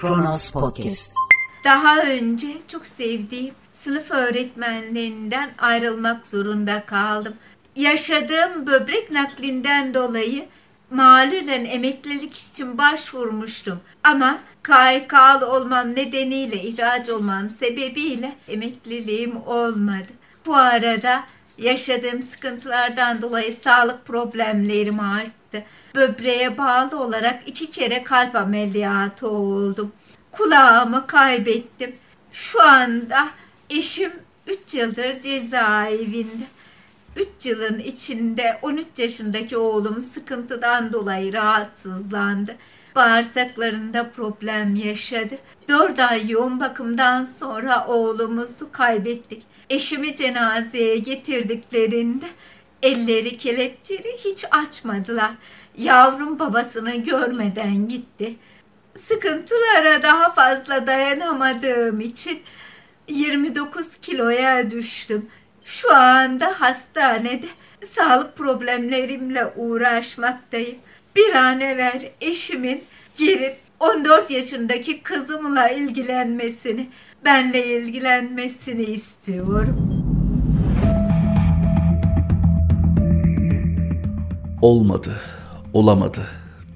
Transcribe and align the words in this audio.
Kronos 0.00 0.50
Podcast. 0.50 1.12
Daha 1.64 2.02
önce 2.02 2.46
çok 2.68 2.86
sevdiğim 2.86 3.54
sınıf 3.74 4.10
öğretmenlerinden 4.10 5.52
ayrılmak 5.58 6.26
zorunda 6.26 6.86
kaldım. 6.86 7.34
Yaşadığım 7.76 8.66
böbrek 8.66 9.10
naklinden 9.10 9.94
dolayı 9.94 10.46
malulen 10.90 11.64
emeklilik 11.64 12.36
için 12.36 12.78
başvurmuştum. 12.78 13.80
Ama 14.04 14.38
KYK'lı 14.64 15.52
olmam 15.52 15.94
nedeniyle, 15.94 16.62
ihraç 16.62 17.08
olmam 17.08 17.50
sebebiyle 17.50 18.32
emekliliğim 18.48 19.36
olmadı. 19.46 20.12
Bu 20.46 20.56
arada 20.56 21.24
yaşadığım 21.60 22.22
sıkıntılardan 22.22 23.22
dolayı 23.22 23.56
sağlık 23.56 24.06
problemlerim 24.06 25.00
arttı. 25.00 25.64
Böbreğe 25.94 26.58
bağlı 26.58 27.00
olarak 27.00 27.48
iki 27.48 27.70
kere 27.70 28.04
kalp 28.04 28.36
ameliyatı 28.36 29.28
oldum. 29.28 29.92
Kulağımı 30.32 31.06
kaybettim. 31.06 31.96
Şu 32.32 32.62
anda 32.62 33.28
eşim 33.70 34.12
3 34.46 34.74
yıldır 34.74 35.20
cezaevinde. 35.20 36.44
3 37.16 37.46
yılın 37.46 37.78
içinde 37.78 38.58
13 38.62 38.86
yaşındaki 38.98 39.56
oğlum 39.56 40.02
sıkıntıdan 40.02 40.92
dolayı 40.92 41.32
rahatsızlandı. 41.32 42.56
Bağırsaklarında 42.94 44.10
problem 44.10 44.76
yaşadı. 44.76 45.38
4 45.68 45.98
ay 45.98 46.30
yoğun 46.30 46.60
bakımdan 46.60 47.24
sonra 47.24 47.86
oğlumuzu 47.86 48.72
kaybettik. 48.72 49.42
Eşimi 49.70 50.16
cenazeye 50.16 50.98
getirdiklerinde 50.98 52.26
elleri 52.82 53.36
kelepçeli 53.38 54.16
hiç 54.24 54.44
açmadılar. 54.50 55.30
Yavrum 55.78 56.38
babasını 56.38 56.96
görmeden 56.96 57.88
gitti. 57.88 58.36
Sıkıntılara 59.08 60.02
daha 60.02 60.32
fazla 60.32 60.86
dayanamadığım 60.86 62.00
için 62.00 62.42
29 63.08 63.96
kiloya 63.96 64.70
düştüm. 64.70 65.26
Şu 65.64 65.94
anda 65.94 66.60
hastanede 66.60 67.46
sağlık 67.94 68.36
problemlerimle 68.36 69.46
uğraşmaktayım. 69.56 70.78
Bir 71.16 71.34
an 71.34 71.60
evvel 71.60 72.10
eşimin 72.20 72.84
gelip 73.18 73.56
14 73.80 74.30
yaşındaki 74.30 75.02
kızımla 75.02 75.68
ilgilenmesini, 75.68 76.88
benle 77.24 77.66
ilgilenmesini 77.66 78.82
istiyorum. 78.82 79.76
Olmadı, 84.62 85.20
olamadı. 85.72 86.20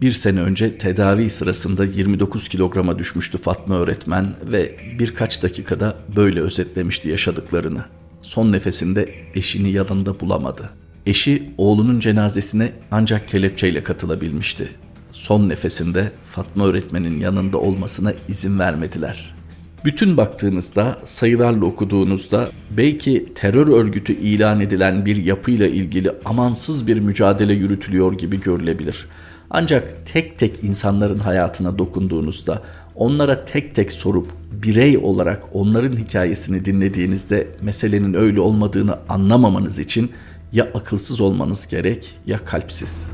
Bir 0.00 0.10
sene 0.10 0.41
önce 0.41 0.78
tedavi 0.78 1.30
sırasında 1.30 1.84
29 1.84 2.48
kilograma 2.48 2.98
düşmüştü 2.98 3.38
Fatma 3.38 3.74
öğretmen 3.74 4.26
ve 4.42 4.76
birkaç 4.98 5.42
dakikada 5.42 5.96
böyle 6.16 6.41
özetlemişti 6.41 7.08
yaşadıklarını. 7.08 7.84
Son 8.22 8.52
nefesinde 8.52 9.14
eşini 9.34 9.72
yanında 9.72 10.20
bulamadı. 10.20 10.70
Eşi 11.06 11.50
oğlunun 11.58 12.00
cenazesine 12.00 12.72
ancak 12.91 13.28
kelepçeyle 13.28 13.83
katılabilmişti. 13.83 14.69
Son 15.12 15.48
nefesinde 15.48 16.12
Fatma 16.24 16.66
öğretmenin 16.66 17.20
yanında 17.20 17.58
olmasına 17.58 18.12
izin 18.28 18.58
vermediler. 18.58 19.34
Bütün 19.84 20.16
baktığınızda, 20.16 20.98
sayılarla 21.05 21.64
okuduğunuzda 21.64 22.50
belki 22.77 23.32
terör 23.34 23.69
örgütü 23.69 24.12
ilan 24.12 24.60
edilen 24.60 25.06
bir 25.06 25.16
yapıyla 25.16 25.66
ilgili 25.66 26.10
amansız 26.25 26.86
bir 26.86 27.00
mücadele 27.00 27.55
yürütülüyor 27.55 28.12
gibi 28.12 28.41
görülebilir. 28.41 29.06
Ancak 29.50 30.06
tek 30.06 30.38
tek 30.38 30.64
insanların 30.64 31.19
hayatına 31.19 31.78
dokunduğunuzda, 31.78 32.62
onlara 32.94 33.44
tek 33.44 33.75
tek 33.75 33.92
sorup 33.92 34.32
birey 34.53 34.98
olarak 34.98 35.44
onların 35.53 35.97
hikayesini 35.97 36.65
dinlediğinizde 36.65 37.48
meselenin 37.62 38.15
öyle 38.15 38.41
olmadığını 38.41 38.98
anlamamanız 39.09 39.78
için 39.78 40.10
ya 40.54 40.69
akılsız 40.75 41.20
olmanız 41.20 41.66
gerek 41.66 42.19
ya 42.26 42.44
kalpsiz. 42.44 43.12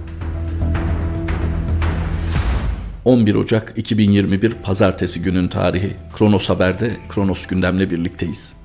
11 3.05 3.35
Ocak 3.35 3.73
2021 3.77 4.53
Pazartesi 4.53 5.23
günün 5.23 5.49
tarihi. 5.49 5.97
Kronos 6.19 6.49
Haber'de 6.49 6.97
Kronos 7.09 7.47
gündemle 7.47 7.91
birlikteyiz. 7.91 8.57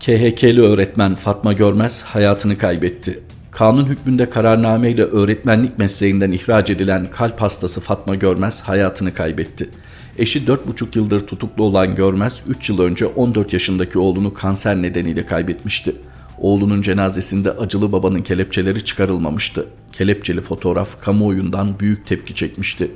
KHK'li 0.00 0.62
öğretmen 0.62 1.14
Fatma 1.14 1.52
Görmez 1.52 2.02
hayatını 2.02 2.58
kaybetti. 2.58 3.20
Kanun 3.50 3.86
hükmünde 3.86 4.30
kararnameyle 4.30 5.04
öğretmenlik 5.04 5.78
mesleğinden 5.78 6.32
ihraç 6.32 6.70
edilen 6.70 7.10
kalp 7.10 7.40
hastası 7.40 7.80
Fatma 7.80 8.14
Görmez 8.14 8.62
hayatını 8.62 9.14
kaybetti. 9.14 9.70
Eşi 10.18 10.40
4,5 10.40 10.98
yıldır 10.98 11.26
tutuklu 11.26 11.64
olan 11.64 11.94
Görmez 11.94 12.42
3 12.48 12.68
yıl 12.70 12.80
önce 12.80 13.06
14 13.06 13.52
yaşındaki 13.52 13.98
oğlunu 13.98 14.34
kanser 14.34 14.82
nedeniyle 14.82 15.26
kaybetmişti. 15.26 15.94
Oğlunun 16.40 16.82
cenazesinde 16.82 17.50
acılı 17.50 17.92
babanın 17.92 18.22
kelepçeleri 18.22 18.84
çıkarılmamıştı. 18.84 19.66
Kelepçeli 19.92 20.40
fotoğraf 20.40 21.00
kamuoyundan 21.00 21.80
büyük 21.80 22.06
tepki 22.06 22.34
çekmişti. 22.34 22.90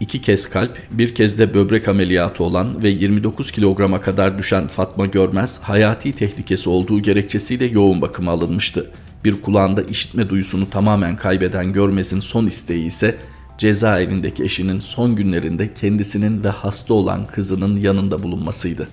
İki 0.00 0.20
kez 0.20 0.50
kalp, 0.50 0.78
bir 0.90 1.14
kez 1.14 1.38
de 1.38 1.54
böbrek 1.54 1.88
ameliyatı 1.88 2.44
olan 2.44 2.82
ve 2.82 2.88
29 2.88 3.52
kilograma 3.52 4.00
kadar 4.00 4.38
düşen 4.38 4.66
Fatma 4.66 5.06
Görmez 5.06 5.60
hayati 5.62 6.12
tehlikesi 6.12 6.70
olduğu 6.70 7.02
gerekçesiyle 7.02 7.64
yoğun 7.64 8.00
bakıma 8.00 8.32
alınmıştı. 8.32 8.90
Bir 9.24 9.42
kulağında 9.42 9.82
işitme 9.82 10.28
duyusunu 10.28 10.70
tamamen 10.70 11.16
kaybeden 11.16 11.72
Görmez'in 11.72 12.20
son 12.20 12.46
isteği 12.46 12.86
ise 12.86 13.16
cezaevindeki 13.58 14.44
eşinin 14.44 14.80
son 14.80 15.16
günlerinde 15.16 15.74
kendisinin 15.74 16.44
ve 16.44 16.48
hasta 16.48 16.94
olan 16.94 17.26
kızının 17.26 17.76
yanında 17.76 18.22
bulunmasıydı. 18.22 18.88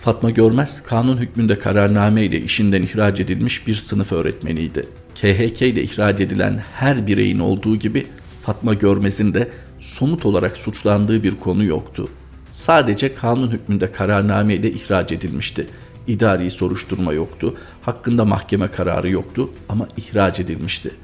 Fatma 0.00 0.30
Görmez 0.30 0.82
kanun 0.82 1.16
hükmünde 1.16 1.58
kararname 1.58 2.24
ile 2.24 2.40
işinden 2.40 2.82
ihraç 2.82 3.20
edilmiş 3.20 3.66
bir 3.66 3.74
sınıf 3.74 4.12
öğretmeniydi. 4.12 4.86
KHK 5.14 5.62
ile 5.62 5.82
ihraç 5.82 6.20
edilen 6.20 6.62
her 6.72 7.06
bireyin 7.06 7.38
olduğu 7.38 7.76
gibi 7.76 8.06
Fatma 8.42 8.74
Görmez'in 8.74 9.34
de 9.34 9.48
somut 9.78 10.26
olarak 10.26 10.56
suçlandığı 10.56 11.22
bir 11.22 11.34
konu 11.36 11.64
yoktu. 11.64 12.08
Sadece 12.50 13.14
kanun 13.14 13.50
hükmünde 13.50 13.92
kararname 13.92 14.54
ile 14.54 14.70
ihraç 14.70 15.12
edilmişti. 15.12 15.66
İdari 16.06 16.50
soruşturma 16.50 17.12
yoktu, 17.12 17.54
hakkında 17.82 18.24
mahkeme 18.24 18.68
kararı 18.68 19.10
yoktu 19.10 19.50
ama 19.68 19.88
ihraç 19.96 20.40
edilmişti. 20.40 20.94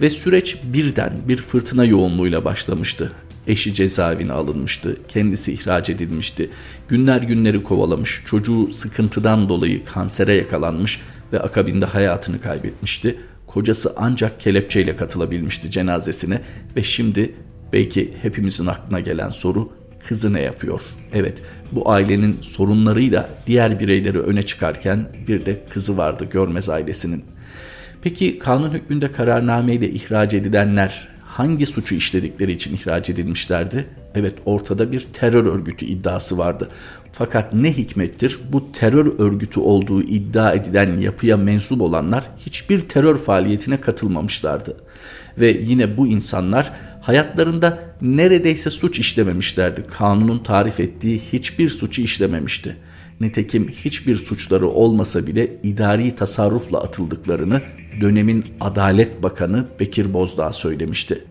Ve 0.00 0.10
süreç 0.10 0.56
birden 0.64 1.12
bir 1.28 1.36
fırtına 1.36 1.84
yoğunluğuyla 1.84 2.44
başlamıştı. 2.44 3.12
Eşi 3.46 3.74
cezaevine 3.74 4.32
alınmıştı, 4.32 4.96
kendisi 5.08 5.52
ihraç 5.52 5.90
edilmişti. 5.90 6.50
Günler 6.88 7.22
günleri 7.22 7.62
kovalamış, 7.62 8.22
çocuğu 8.26 8.72
sıkıntıdan 8.72 9.48
dolayı 9.48 9.84
kansere 9.84 10.34
yakalanmış 10.34 11.00
ve 11.32 11.40
akabinde 11.40 11.84
hayatını 11.84 12.40
kaybetmişti. 12.40 13.18
Kocası 13.46 13.92
ancak 13.96 14.40
kelepçeyle 14.40 14.96
katılabilmişti 14.96 15.70
cenazesine 15.70 16.40
ve 16.76 16.82
şimdi 16.82 17.34
belki 17.72 18.12
hepimizin 18.22 18.66
aklına 18.66 19.00
gelen 19.00 19.30
soru 19.30 19.72
kızı 20.08 20.32
ne 20.32 20.40
yapıyor? 20.40 20.80
Evet 21.12 21.42
bu 21.72 21.90
ailenin 21.90 22.40
sorunlarıyla 22.40 23.30
diğer 23.46 23.80
bireyleri 23.80 24.18
öne 24.18 24.42
çıkarken 24.42 25.08
bir 25.28 25.46
de 25.46 25.64
kızı 25.70 25.96
vardı 25.96 26.28
Görmez 26.30 26.68
ailesinin. 26.68 27.24
Peki 28.02 28.38
kanun 28.38 28.70
hükmünde 28.70 29.12
kararnameyle 29.12 29.90
ihraç 29.90 30.34
edilenler 30.34 31.11
hangi 31.32 31.66
suçu 31.66 31.94
işledikleri 31.94 32.52
için 32.52 32.76
ihraç 32.76 33.10
edilmişlerdi? 33.10 33.86
Evet 34.14 34.34
ortada 34.44 34.92
bir 34.92 35.06
terör 35.12 35.46
örgütü 35.46 35.86
iddiası 35.86 36.38
vardı. 36.38 36.68
Fakat 37.12 37.54
ne 37.54 37.72
hikmettir 37.72 38.38
bu 38.52 38.72
terör 38.72 39.18
örgütü 39.18 39.60
olduğu 39.60 40.02
iddia 40.02 40.52
edilen 40.52 40.98
yapıya 40.98 41.36
mensup 41.36 41.80
olanlar 41.80 42.24
hiçbir 42.46 42.80
terör 42.80 43.18
faaliyetine 43.18 43.80
katılmamışlardı. 43.80 44.76
Ve 45.38 45.60
yine 45.62 45.96
bu 45.96 46.06
insanlar 46.06 46.72
hayatlarında 47.00 47.82
neredeyse 48.02 48.70
suç 48.70 48.98
işlememişlerdi. 48.98 49.86
Kanunun 49.86 50.38
tarif 50.38 50.80
ettiği 50.80 51.18
hiçbir 51.18 51.68
suçu 51.68 52.02
işlememişti. 52.02 52.76
Nitekim 53.20 53.68
hiçbir 53.68 54.16
suçları 54.16 54.68
olmasa 54.68 55.26
bile 55.26 55.56
idari 55.62 56.14
tasarrufla 56.14 56.80
atıldıklarını 56.80 57.62
dönemin 58.00 58.44
Adalet 58.60 59.22
Bakanı 59.22 59.66
Bekir 59.80 60.12
Bozdağ 60.14 60.52
söylemişti. 60.52 61.24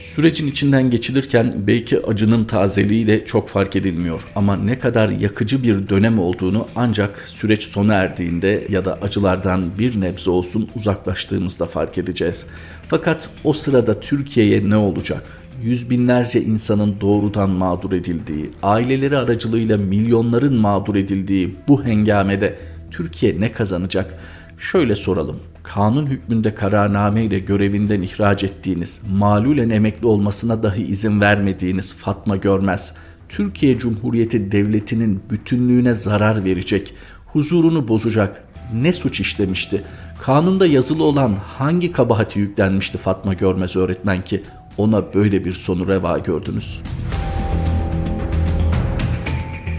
Sürecin 0.00 0.46
içinden 0.46 0.90
geçilirken 0.90 1.54
belki 1.66 2.06
acının 2.06 2.44
tazeliği 2.44 3.06
de 3.06 3.24
çok 3.24 3.48
fark 3.48 3.76
edilmiyor 3.76 4.22
ama 4.34 4.56
ne 4.56 4.78
kadar 4.78 5.08
yakıcı 5.08 5.62
bir 5.62 5.88
dönem 5.88 6.18
olduğunu 6.18 6.68
ancak 6.76 7.18
süreç 7.18 7.62
sona 7.64 7.94
erdiğinde 7.94 8.66
ya 8.70 8.84
da 8.84 8.98
acılardan 9.02 9.78
bir 9.78 10.00
nebze 10.00 10.30
olsun 10.30 10.68
uzaklaştığımızda 10.76 11.66
fark 11.66 11.98
edeceğiz. 11.98 12.46
Fakat 12.86 13.28
o 13.44 13.52
sırada 13.52 14.00
Türkiye'ye 14.00 14.70
ne 14.70 14.76
olacak? 14.76 15.22
Yüz 15.62 15.90
binlerce 15.90 16.42
insanın 16.42 17.00
doğrudan 17.00 17.50
mağdur 17.50 17.92
edildiği, 17.92 18.50
aileleri 18.62 19.18
aracılığıyla 19.18 19.76
milyonların 19.76 20.54
mağdur 20.54 20.96
edildiği 20.96 21.56
bu 21.68 21.84
hengamede 21.84 22.58
Türkiye 22.90 23.40
ne 23.40 23.52
kazanacak? 23.52 24.18
Şöyle 24.58 24.96
soralım 24.96 25.40
kanun 25.62 26.06
hükmünde 26.06 26.54
kararname 26.54 27.24
ile 27.24 27.38
görevinden 27.38 28.02
ihraç 28.02 28.44
ettiğiniz, 28.44 29.02
malulen 29.12 29.70
emekli 29.70 30.06
olmasına 30.06 30.62
dahi 30.62 30.82
izin 30.82 31.20
vermediğiniz 31.20 31.96
Fatma 31.96 32.36
Görmez, 32.36 32.94
Türkiye 33.28 33.78
Cumhuriyeti 33.78 34.52
Devleti'nin 34.52 35.22
bütünlüğüne 35.30 35.94
zarar 35.94 36.44
verecek, 36.44 36.94
huzurunu 37.26 37.88
bozacak 37.88 38.44
ne 38.74 38.92
suç 38.92 39.20
işlemişti? 39.20 39.82
Kanunda 40.20 40.66
yazılı 40.66 41.04
olan 41.04 41.36
hangi 41.58 41.92
kabahati 41.92 42.38
yüklenmişti 42.38 42.98
Fatma 42.98 43.34
Görmez 43.34 43.76
öğretmen 43.76 44.22
ki 44.22 44.42
ona 44.78 45.14
böyle 45.14 45.44
bir 45.44 45.52
sonu 45.52 45.88
reva 45.88 46.18
gördünüz? 46.18 46.82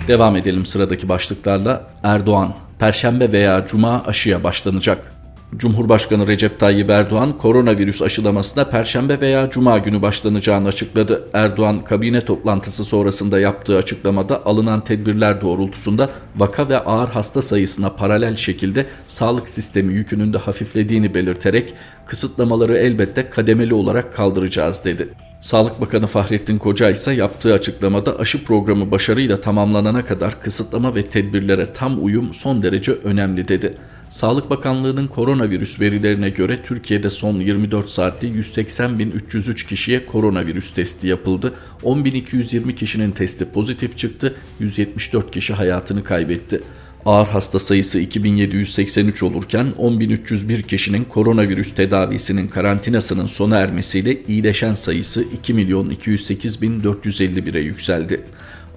Devam 0.08 0.36
edelim 0.36 0.66
sıradaki 0.66 1.10
başlıklarla. 1.10 1.88
Erdoğan, 2.04 2.54
Perşembe 2.80 3.32
veya 3.32 3.66
Cuma 3.68 4.04
aşıya 4.04 4.44
başlanacak. 4.44 5.21
Cumhurbaşkanı 5.58 6.28
Recep 6.28 6.60
Tayyip 6.60 6.90
Erdoğan 6.90 7.38
koronavirüs 7.38 8.02
aşılamasına 8.02 8.64
perşembe 8.64 9.22
veya 9.22 9.50
cuma 9.50 9.78
günü 9.78 10.02
başlanacağını 10.02 10.68
açıkladı. 10.68 11.30
Erdoğan 11.34 11.84
kabine 11.84 12.26
toplantısı 12.26 12.86
sonrasında 12.86 13.40
yaptığı 13.40 13.78
açıklamada 13.78 14.46
alınan 14.46 14.84
tedbirler 14.84 15.42
doğrultusunda 15.42 16.10
vaka 16.38 16.70
ve 16.70 16.80
ağır 16.80 17.10
hasta 17.10 17.42
sayısına 17.42 17.90
paralel 17.90 18.36
şekilde 18.36 18.86
sağlık 19.08 19.50
sistemi 19.50 19.94
yükünün 19.94 20.34
de 20.34 20.38
hafiflediğini 20.38 21.14
belirterek 21.14 21.74
kısıtlamaları 22.06 22.78
elbette 22.78 23.30
kademeli 23.30 23.74
olarak 23.74 24.14
kaldıracağız 24.14 24.86
dedi. 24.86 25.10
Sağlık 25.42 25.82
Bakanı 25.82 26.08
Fahrettin 26.08 26.58
Koca 26.58 26.90
ise 26.90 27.14
yaptığı 27.14 27.54
açıklamada 27.54 28.20
aşı 28.20 28.44
programı 28.44 28.92
başarıyla 28.92 29.42
tamamlanana 29.42 30.06
kadar 30.06 30.42
kısıtlama 30.42 30.96
ve 30.96 31.10
tedbirlere 31.10 31.74
tam 31.74 32.06
uyum 32.06 32.34
son 32.34 32.64
derece 32.64 32.92
önemli 32.92 33.48
dedi. 33.48 33.78
Sağlık 34.10 34.50
Bakanlığı'nın 34.50 35.08
koronavirüs 35.08 35.80
verilerine 35.80 36.30
göre 36.30 36.64
Türkiye'de 36.64 37.10
son 37.10 37.40
24 37.40 37.90
saatte 37.90 38.28
180.303 38.28 39.68
kişiye 39.68 40.06
koronavirüs 40.06 40.74
testi 40.74 41.08
yapıldı. 41.08 41.54
10.220 41.84 42.76
kişinin 42.76 43.12
testi 43.12 43.46
pozitif 43.46 43.98
çıktı, 43.98 44.34
174 44.60 45.32
kişi 45.32 45.54
hayatını 45.54 46.04
kaybetti. 46.04 46.62
Ağır 47.06 47.28
hasta 47.28 47.60
sayısı 47.60 48.00
2783 48.00 49.24
olurken 49.24 49.74
10.301 49.80 50.62
kişinin 50.62 51.04
koronavirüs 51.04 51.76
tedavisinin 51.76 52.48
karantinasının 52.48 53.26
sona 53.26 53.58
ermesiyle 53.58 54.18
iyileşen 54.28 54.74
sayısı 54.74 55.24
2.208.451'e 55.24 57.62
yükseldi 57.62 58.22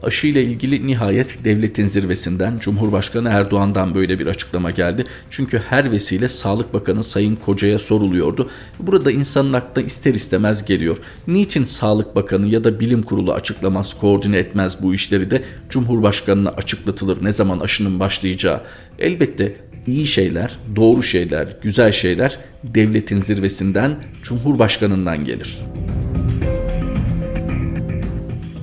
aşı 0.04 0.26
ile 0.26 0.42
ilgili 0.42 0.86
nihayet 0.86 1.44
devletin 1.44 1.86
zirvesinden 1.86 2.58
Cumhurbaşkanı 2.58 3.28
Erdoğan'dan 3.28 3.94
böyle 3.94 4.18
bir 4.18 4.26
açıklama 4.26 4.70
geldi. 4.70 5.04
Çünkü 5.30 5.58
her 5.58 5.92
vesile 5.92 6.28
Sağlık 6.28 6.74
Bakanı 6.74 7.04
Sayın 7.04 7.36
Koca'ya 7.36 7.78
soruluyordu. 7.78 8.50
Burada 8.80 9.10
insanın 9.10 9.52
aklına 9.52 9.86
ister 9.86 10.14
istemez 10.14 10.64
geliyor. 10.64 10.96
Niçin 11.26 11.64
Sağlık 11.64 12.16
Bakanı 12.16 12.46
ya 12.46 12.64
da 12.64 12.80
Bilim 12.80 13.02
Kurulu 13.02 13.32
açıklamaz, 13.32 13.94
koordine 14.00 14.38
etmez 14.38 14.82
bu 14.82 14.94
işleri 14.94 15.30
de 15.30 15.44
Cumhurbaşkanına 15.70 16.50
açıklatılır 16.50 17.24
ne 17.24 17.32
zaman 17.32 17.58
aşının 17.58 18.00
başlayacağı. 18.00 18.60
Elbette 18.98 19.56
iyi 19.86 20.06
şeyler, 20.06 20.58
doğru 20.76 21.02
şeyler, 21.02 21.56
güzel 21.62 21.92
şeyler 21.92 22.38
devletin 22.64 23.18
zirvesinden, 23.18 23.96
Cumhurbaşkanından 24.22 25.24
gelir. 25.24 25.58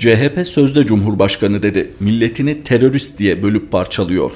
CHP 0.01 0.47
sözde 0.47 0.85
Cumhurbaşkanı 0.85 1.63
dedi. 1.63 1.91
Milletini 1.99 2.63
terörist 2.63 3.19
diye 3.19 3.43
bölüp 3.43 3.71
parçalıyor. 3.71 4.31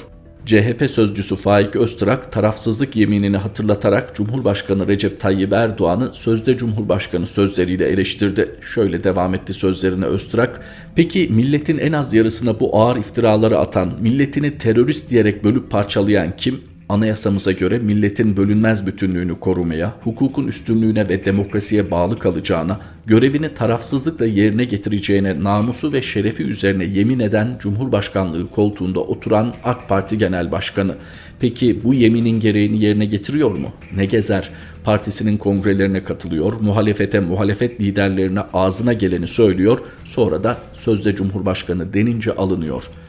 CHP 0.45 0.91
sözcüsü 0.91 1.35
Faik 1.35 1.75
Öztrak 1.75 2.31
tarafsızlık 2.31 2.95
yeminini 2.95 3.37
hatırlatarak 3.37 4.15
Cumhurbaşkanı 4.15 4.87
Recep 4.87 5.19
Tayyip 5.19 5.53
Erdoğan'ı 5.53 6.13
sözde 6.13 6.57
Cumhurbaşkanı 6.57 7.27
sözleriyle 7.27 7.87
eleştirdi. 7.87 8.55
Şöyle 8.61 9.03
devam 9.03 9.33
etti 9.33 9.53
sözlerine 9.53 10.05
Öztrak. 10.05 10.61
Peki 10.95 11.27
milletin 11.31 11.77
en 11.77 11.93
az 11.93 12.13
yarısına 12.13 12.59
bu 12.59 12.81
ağır 12.81 12.97
iftiraları 12.97 13.57
atan, 13.59 13.93
milletini 14.01 14.57
terörist 14.57 15.09
diyerek 15.09 15.43
bölüp 15.43 15.71
parçalayan 15.71 16.35
kim? 16.37 16.74
Anayasamıza 16.89 17.51
göre 17.51 17.79
milletin 17.79 18.37
bölünmez 18.37 18.87
bütünlüğünü 18.87 19.39
korumaya, 19.39 19.95
hukukun 20.03 20.47
üstünlüğüne 20.47 21.09
ve 21.09 21.25
demokrasiye 21.25 21.91
bağlı 21.91 22.19
kalacağına, 22.19 22.79
görevini 23.05 23.53
tarafsızlıkla 23.53 24.25
yerine 24.25 24.63
getireceğine 24.63 25.43
namusu 25.43 25.93
ve 25.93 26.01
şerefi 26.01 26.43
üzerine 26.43 26.83
yemin 26.83 27.19
eden 27.19 27.55
Cumhurbaşkanlığı 27.59 28.49
koltuğunda 28.51 28.99
oturan 28.99 29.53
AK 29.63 29.89
Parti 29.89 30.17
Genel 30.17 30.51
Başkanı. 30.51 30.95
Peki 31.39 31.83
bu 31.83 31.93
yeminin 31.93 32.39
gereğini 32.39 32.83
yerine 32.83 33.05
getiriyor 33.05 33.51
mu? 33.51 33.71
Ne 33.95 34.05
gezer? 34.05 34.49
Partisinin 34.83 35.37
kongrelerine 35.37 36.03
katılıyor, 36.03 36.53
muhalefete, 36.61 37.19
muhalefet 37.19 37.81
liderlerine 37.81 38.41
ağzına 38.53 38.93
geleni 38.93 39.27
söylüyor, 39.27 39.79
sonra 40.03 40.43
da 40.43 40.57
sözde 40.73 41.15
Cumhurbaşkanı 41.15 41.93
denince 41.93 42.31
alınıyor.'' 42.31 43.04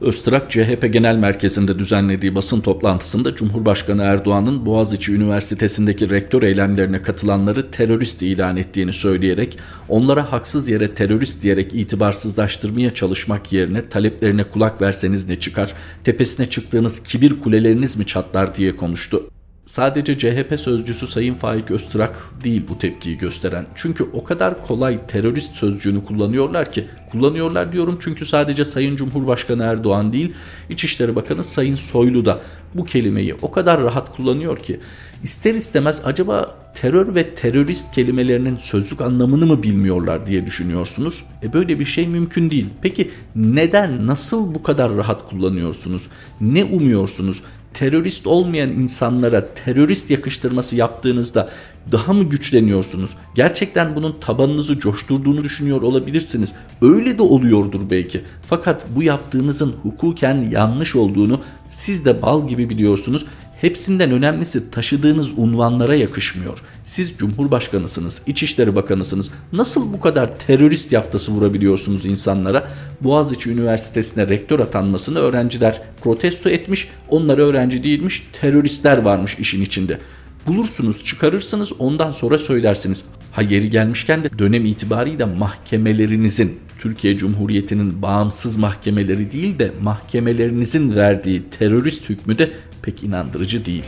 Öztrak 0.00 0.50
CHP 0.50 0.92
Genel 0.92 1.16
Merkezi'nde 1.16 1.78
düzenlediği 1.78 2.34
basın 2.34 2.60
toplantısında 2.60 3.34
Cumhurbaşkanı 3.34 4.02
Erdoğan'ın 4.02 4.66
Boğaziçi 4.66 5.12
Üniversitesi'ndeki 5.12 6.10
rektör 6.10 6.42
eylemlerine 6.42 7.02
katılanları 7.02 7.70
terörist 7.70 8.22
ilan 8.22 8.56
ettiğini 8.56 8.92
söyleyerek 8.92 9.58
onlara 9.88 10.32
haksız 10.32 10.68
yere 10.68 10.94
terörist 10.94 11.42
diyerek 11.42 11.74
itibarsızlaştırmaya 11.74 12.94
çalışmak 12.94 13.52
yerine 13.52 13.88
taleplerine 13.88 14.44
kulak 14.44 14.82
verseniz 14.82 15.28
ne 15.28 15.40
çıkar, 15.40 15.74
tepesine 16.04 16.50
çıktığınız 16.50 17.02
kibir 17.02 17.40
kuleleriniz 17.40 17.96
mi 17.96 18.06
çatlar 18.06 18.56
diye 18.56 18.76
konuştu. 18.76 19.30
Sadece 19.70 20.18
CHP 20.18 20.60
sözcüsü 20.60 21.06
Sayın 21.06 21.34
Faik 21.34 21.70
Öztrak 21.70 22.18
değil 22.44 22.62
bu 22.68 22.78
tepkiyi 22.78 23.18
gösteren. 23.18 23.66
Çünkü 23.74 24.04
o 24.12 24.24
kadar 24.24 24.66
kolay 24.66 25.06
terörist 25.06 25.56
sözcüğünü 25.56 26.04
kullanıyorlar 26.04 26.72
ki. 26.72 26.86
Kullanıyorlar 27.12 27.72
diyorum 27.72 27.98
çünkü 28.02 28.26
sadece 28.26 28.64
Sayın 28.64 28.96
Cumhurbaşkanı 28.96 29.62
Erdoğan 29.62 30.12
değil, 30.12 30.34
İçişleri 30.68 31.16
Bakanı 31.16 31.44
Sayın 31.44 31.74
Soylu 31.74 32.24
da 32.24 32.40
bu 32.74 32.84
kelimeyi 32.84 33.34
o 33.42 33.50
kadar 33.50 33.82
rahat 33.82 34.16
kullanıyor 34.16 34.58
ki. 34.58 34.80
ister 35.22 35.54
istemez 35.54 36.02
acaba 36.04 36.56
terör 36.74 37.14
ve 37.14 37.34
terörist 37.34 37.94
kelimelerinin 37.94 38.56
sözlük 38.56 39.00
anlamını 39.00 39.46
mı 39.46 39.62
bilmiyorlar 39.62 40.26
diye 40.26 40.46
düşünüyorsunuz. 40.46 41.24
E 41.42 41.52
böyle 41.52 41.80
bir 41.80 41.84
şey 41.84 42.08
mümkün 42.08 42.50
değil. 42.50 42.66
Peki 42.82 43.10
neden, 43.36 44.06
nasıl 44.06 44.54
bu 44.54 44.62
kadar 44.62 44.96
rahat 44.96 45.28
kullanıyorsunuz? 45.28 46.06
Ne 46.40 46.64
umuyorsunuz? 46.64 47.42
Terörist 47.74 48.26
olmayan 48.26 48.70
insanlara 48.70 49.54
terörist 49.54 50.10
yakıştırması 50.10 50.76
yaptığınızda 50.76 51.50
daha 51.92 52.12
mı 52.12 52.24
güçleniyorsunuz? 52.24 53.16
Gerçekten 53.34 53.96
bunun 53.96 54.16
tabanınızı 54.20 54.80
coşturduğunu 54.80 55.44
düşünüyor 55.44 55.82
olabilirsiniz. 55.82 56.54
Öyle 56.82 57.18
de 57.18 57.22
oluyordur 57.22 57.80
belki. 57.90 58.20
Fakat 58.46 58.84
bu 58.96 59.02
yaptığınızın 59.02 59.74
hukuken 59.82 60.50
yanlış 60.50 60.96
olduğunu 60.96 61.40
siz 61.68 62.04
de 62.04 62.22
bal 62.22 62.48
gibi 62.48 62.70
biliyorsunuz. 62.70 63.26
Hepsinden 63.60 64.10
önemlisi 64.10 64.70
taşıdığınız 64.70 65.38
unvanlara 65.38 65.94
yakışmıyor. 65.94 66.58
Siz 66.84 67.14
Cumhurbaşkanısınız, 67.18 68.22
İçişleri 68.26 68.76
Bakanısınız. 68.76 69.30
Nasıl 69.52 69.92
bu 69.92 70.00
kadar 70.00 70.38
terörist 70.38 70.92
yaftası 70.92 71.32
vurabiliyorsunuz 71.32 72.06
insanlara? 72.06 72.68
Boğaziçi 73.00 73.50
Üniversitesi'ne 73.50 74.28
rektör 74.28 74.60
atanmasını 74.60 75.18
öğrenciler 75.18 75.82
protesto 76.02 76.48
etmiş. 76.48 76.88
Onlar 77.08 77.38
öğrenci 77.38 77.82
değilmiş, 77.82 78.28
teröristler 78.32 78.98
varmış 78.98 79.36
işin 79.38 79.62
içinde. 79.62 79.98
Bulursunuz, 80.46 81.04
çıkarırsınız, 81.04 81.72
ondan 81.78 82.10
sonra 82.10 82.38
söylersiniz. 82.38 83.04
Ha 83.32 83.42
yeri 83.42 83.70
gelmişken 83.70 84.24
de 84.24 84.38
dönem 84.38 84.64
itibariyle 84.64 85.24
mahkemelerinizin 85.24 86.58
Türkiye 86.78 87.16
Cumhuriyeti'nin 87.16 88.02
bağımsız 88.02 88.56
mahkemeleri 88.56 89.30
değil 89.32 89.58
de 89.58 89.72
mahkemelerinizin 89.82 90.96
verdiği 90.96 91.42
terörist 91.50 92.08
hükmü 92.08 92.38
de 92.38 92.50
pek 92.82 93.04
inandırıcı 93.04 93.64
değil. 93.64 93.84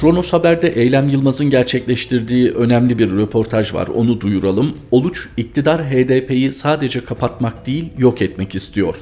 Kronos 0.00 0.32
Haber'de 0.32 0.68
Eylem 0.68 1.08
Yılmaz'ın 1.08 1.50
gerçekleştirdiği 1.50 2.50
önemli 2.50 2.98
bir 2.98 3.10
röportaj 3.10 3.74
var. 3.74 3.88
Onu 3.88 4.20
duyuralım. 4.20 4.78
Oluç, 4.90 5.28
iktidar 5.36 5.90
HDP'yi 5.90 6.52
sadece 6.52 7.04
kapatmak 7.04 7.66
değil, 7.66 7.84
yok 7.98 8.22
etmek 8.22 8.54
istiyor. 8.54 8.96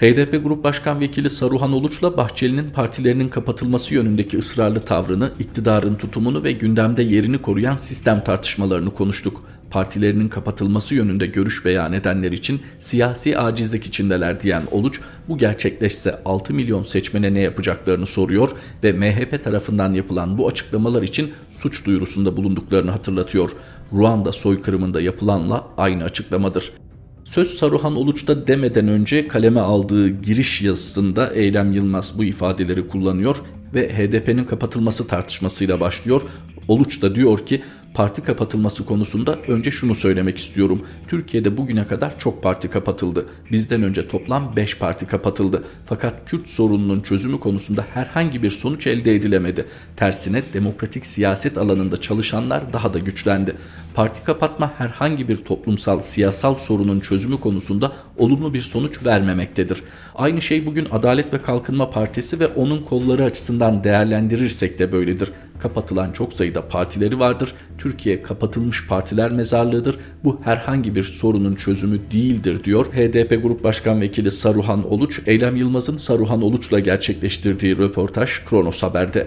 HDP 0.00 0.44
Grup 0.44 0.64
Başkan 0.64 1.00
Vekili 1.00 1.30
Saruhan 1.30 1.72
Oluç'la 1.72 2.16
Bahçeli'nin 2.16 2.70
partilerinin 2.70 3.28
kapatılması 3.28 3.94
yönündeki 3.94 4.38
ısrarlı 4.38 4.80
tavrını, 4.80 5.32
iktidarın 5.38 5.94
tutumunu 5.94 6.44
ve 6.44 6.52
gündemde 6.52 7.02
yerini 7.02 7.38
koruyan 7.38 7.76
sistem 7.76 8.24
tartışmalarını 8.24 8.94
konuştuk 8.94 9.42
partilerinin 9.70 10.28
kapatılması 10.28 10.94
yönünde 10.94 11.26
görüş 11.26 11.64
beyan 11.64 11.92
edenler 11.92 12.32
için 12.32 12.62
siyasi 12.78 13.38
acizlik 13.38 13.86
içindeler 13.86 14.40
diyen 14.40 14.62
Oluç, 14.70 15.00
bu 15.28 15.38
gerçekleşse 15.38 16.20
6 16.24 16.54
milyon 16.54 16.82
seçmene 16.82 17.34
ne 17.34 17.40
yapacaklarını 17.40 18.06
soruyor 18.06 18.50
ve 18.84 18.92
MHP 18.92 19.44
tarafından 19.44 19.92
yapılan 19.92 20.38
bu 20.38 20.48
açıklamalar 20.48 21.02
için 21.02 21.32
suç 21.52 21.86
duyurusunda 21.86 22.36
bulunduklarını 22.36 22.90
hatırlatıyor. 22.90 23.50
Ruanda 23.92 24.32
soykırımında 24.32 25.00
yapılanla 25.00 25.66
aynı 25.76 26.04
açıklamadır. 26.04 26.70
Söz 27.24 27.50
Saruhan 27.50 27.96
Oluç'ta 27.96 28.46
demeden 28.46 28.88
önce 28.88 29.28
kaleme 29.28 29.60
aldığı 29.60 30.08
giriş 30.08 30.62
yazısında 30.62 31.32
Eylem 31.34 31.72
Yılmaz 31.72 32.18
bu 32.18 32.24
ifadeleri 32.24 32.88
kullanıyor 32.88 33.36
ve 33.74 33.88
HDP'nin 33.88 34.44
kapatılması 34.44 35.06
tartışmasıyla 35.06 35.80
başlıyor. 35.80 36.22
Oluç 36.68 37.02
da 37.02 37.14
diyor 37.14 37.46
ki 37.46 37.62
Parti 37.94 38.22
kapatılması 38.22 38.84
konusunda 38.84 39.38
önce 39.48 39.70
şunu 39.70 39.94
söylemek 39.94 40.38
istiyorum. 40.38 40.82
Türkiye'de 41.08 41.56
bugüne 41.56 41.86
kadar 41.86 42.18
çok 42.18 42.42
parti 42.42 42.70
kapatıldı. 42.70 43.26
Bizden 43.52 43.82
önce 43.82 44.08
toplam 44.08 44.56
5 44.56 44.78
parti 44.78 45.06
kapatıldı. 45.06 45.64
Fakat 45.86 46.14
Kürt 46.26 46.48
sorununun 46.48 47.00
çözümü 47.00 47.40
konusunda 47.40 47.86
herhangi 47.94 48.42
bir 48.42 48.50
sonuç 48.50 48.86
elde 48.86 49.14
edilemedi. 49.14 49.66
Tersine 49.96 50.42
demokratik 50.52 51.06
siyaset 51.06 51.58
alanında 51.58 52.00
çalışanlar 52.00 52.72
daha 52.72 52.94
da 52.94 52.98
güçlendi. 52.98 53.56
Parti 53.94 54.24
kapatma 54.24 54.72
herhangi 54.78 55.28
bir 55.28 55.36
toplumsal, 55.36 56.00
siyasal 56.00 56.54
sorunun 56.54 57.00
çözümü 57.00 57.40
konusunda 57.40 57.92
olumlu 58.18 58.54
bir 58.54 58.60
sonuç 58.60 59.06
vermemektedir. 59.06 59.82
Aynı 60.14 60.42
şey 60.42 60.66
bugün 60.66 60.88
Adalet 60.90 61.32
ve 61.34 61.42
Kalkınma 61.42 61.90
Partisi 61.90 62.40
ve 62.40 62.46
onun 62.46 62.82
kolları 62.82 63.24
açısından 63.24 63.84
değerlendirirsek 63.84 64.78
de 64.78 64.92
böyledir. 64.92 65.30
Kapatılan 65.58 66.12
çok 66.12 66.32
sayıda 66.32 66.68
partileri 66.68 67.18
vardır. 67.18 67.54
Türkiye 67.84 68.22
kapatılmış 68.22 68.86
partiler 68.86 69.32
mezarlığıdır. 69.32 69.98
Bu 70.24 70.40
herhangi 70.44 70.94
bir 70.94 71.02
sorunun 71.02 71.54
çözümü 71.54 71.98
değildir 72.12 72.64
diyor. 72.64 72.86
HDP 72.86 73.42
Grup 73.42 73.64
Başkan 73.64 74.00
Vekili 74.00 74.30
Saruhan 74.30 74.92
Oluç, 74.92 75.20
Eylem 75.26 75.56
Yılmaz'ın 75.56 75.96
Saruhan 75.96 76.42
Oluç'la 76.42 76.80
gerçekleştirdiği 76.80 77.78
röportaj 77.78 78.30
Kronos 78.50 78.82
Haber'de. 78.82 79.26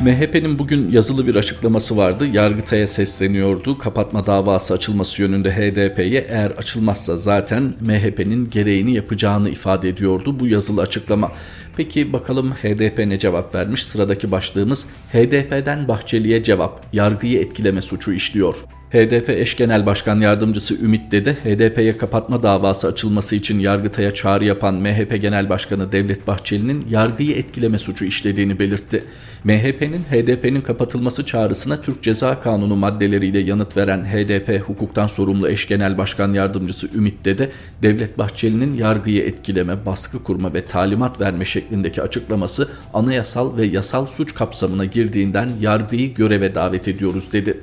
MHP'nin 0.00 0.58
bugün 0.58 0.90
yazılı 0.90 1.26
bir 1.26 1.34
açıklaması 1.34 1.96
vardı. 1.96 2.26
Yargıtay'a 2.26 2.86
sesleniyordu. 2.86 3.78
Kapatma 3.78 4.26
davası 4.26 4.74
açılması 4.74 5.22
yönünde 5.22 5.52
HDP'ye 5.52 6.26
eğer 6.28 6.50
açılmazsa 6.50 7.16
zaten 7.16 7.74
MHP'nin 7.80 8.50
gereğini 8.50 8.94
yapacağını 8.94 9.50
ifade 9.50 9.88
ediyordu 9.88 10.40
bu 10.40 10.46
yazılı 10.46 10.82
açıklama. 10.82 11.32
Peki 11.76 12.12
bakalım 12.12 12.52
HDP 12.52 12.98
ne 12.98 13.18
cevap 13.18 13.54
vermiş? 13.54 13.86
Sıradaki 13.86 14.30
başlığımız 14.30 14.86
HDP'den 15.12 15.88
Bahçeli'ye 15.88 16.42
cevap. 16.42 16.86
Yargıyı 16.92 17.40
etkileme 17.40 17.80
suçu 17.82 18.12
işliyor. 18.12 18.54
HDP 18.90 19.28
eş 19.30 19.56
genel 19.56 19.86
başkan 19.86 20.20
yardımcısı 20.20 20.74
Ümit 20.84 21.12
Dede, 21.12 21.32
HDP'ye 21.32 21.96
kapatma 21.96 22.42
davası 22.42 22.88
açılması 22.88 23.36
için 23.36 23.58
Yargıtay'a 23.58 24.10
çağrı 24.10 24.44
yapan 24.44 24.74
MHP 24.74 25.22
Genel 25.22 25.48
Başkanı 25.48 25.92
Devlet 25.92 26.26
Bahçeli'nin 26.26 26.86
yargıyı 26.90 27.36
etkileme 27.36 27.78
suçu 27.78 28.04
işlediğini 28.04 28.58
belirtti. 28.58 29.04
MHP'nin 29.44 30.02
HDP'nin 30.10 30.60
kapatılması 30.60 31.26
çağrısına 31.26 31.80
Türk 31.80 32.02
Ceza 32.02 32.40
Kanunu 32.40 32.76
maddeleriyle 32.76 33.38
yanıt 33.38 33.76
veren 33.76 34.04
HDP 34.04 34.68
hukuktan 34.68 35.06
sorumlu 35.06 35.48
eş 35.48 35.68
genel 35.68 35.98
başkan 35.98 36.32
yardımcısı 36.32 36.88
Ümit 36.94 37.24
Dede, 37.24 37.50
Devlet 37.82 38.18
Bahçeli'nin 38.18 38.74
yargıyı 38.74 39.22
etkileme, 39.22 39.86
baskı 39.86 40.22
kurma 40.22 40.54
ve 40.54 40.64
talimat 40.64 41.20
verme 41.20 41.44
şeklindeki 41.44 42.02
açıklaması 42.02 42.68
anayasal 42.94 43.56
ve 43.56 43.66
yasal 43.66 44.06
suç 44.06 44.34
kapsamına 44.34 44.84
girdiğinden 44.84 45.50
yargıyı 45.60 46.14
göreve 46.14 46.54
davet 46.54 46.88
ediyoruz 46.88 47.32
dedi 47.32 47.56